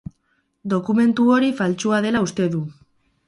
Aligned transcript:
Dokumentu 0.73 1.27
hori 1.35 1.51
faltsua 1.61 2.01
dela 2.07 2.25
uste 2.29 2.51
du. 2.57 2.63